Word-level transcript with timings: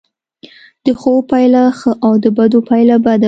د 0.83 0.85
ښو 0.99 1.13
پایله 1.29 1.63
ښه 1.79 1.91
او 2.05 2.13
د 2.23 2.25
بدو 2.37 2.59
پایله 2.69 2.95
بده 3.05 3.17
وي. 3.17 3.19